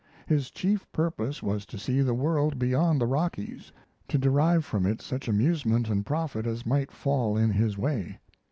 [0.25, 3.71] His chief purpose was to see the world beyond the Rockies,
[4.07, 8.17] to derive from it such amusement and profit as might fall in his way.